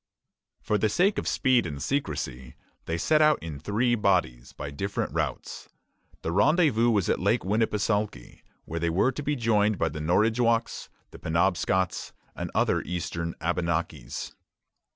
[0.63, 2.55] For the sake of speed and secrecy,
[2.85, 5.69] they set out in three bodies, by different routes.
[6.23, 10.89] The rendezvous was at Lake Winnepesaukee, where they were to be joined by the Norridgewocks,
[11.11, 14.33] Penobscots, and other eastern Abenakis.